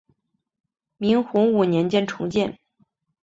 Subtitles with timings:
[0.97, 2.57] 明洪武年间重建。